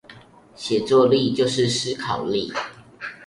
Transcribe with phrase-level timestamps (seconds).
[0.55, 2.51] 寫作力就是思考力